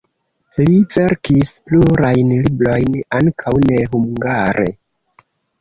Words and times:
Li 0.59 0.77
verkis 0.93 1.51
plurajn 1.67 2.33
librojn, 2.47 2.97
ankaŭ 3.21 3.55
nehungare. 3.69 4.71